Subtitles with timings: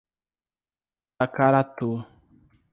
[1.17, 1.91] Tacaratu